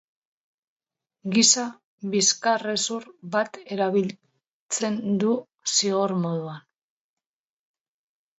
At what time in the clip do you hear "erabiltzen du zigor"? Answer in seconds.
3.77-6.17